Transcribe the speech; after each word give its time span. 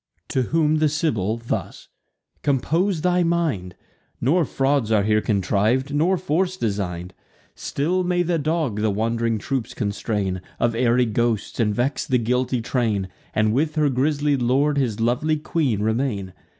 To 0.29 0.41
whom 0.41 0.77
the 0.77 0.89
Sibyl 0.89 1.37
thus: 1.37 1.87
"Compose 2.41 3.01
thy 3.01 3.21
mind; 3.21 3.75
Nor 4.19 4.45
frauds 4.45 4.91
are 4.91 5.03
here 5.03 5.21
contriv'd, 5.21 5.93
nor 5.93 6.17
force 6.17 6.57
design'd. 6.57 7.13
Still 7.53 8.03
may 8.03 8.23
the 8.23 8.39
dog 8.39 8.81
the 8.81 8.89
wand'ring 8.89 9.37
troops 9.37 9.75
constrain 9.75 10.41
Of 10.59 10.73
airy 10.73 11.05
ghosts, 11.05 11.59
and 11.59 11.75
vex 11.75 12.07
the 12.07 12.17
guilty 12.17 12.61
train, 12.63 13.09
And 13.35 13.53
with 13.53 13.75
her 13.75 13.89
grisly 13.91 14.35
lord 14.35 14.79
his 14.79 14.99
lovely 14.99 15.37
queen 15.37 15.83
remain. 15.83 16.33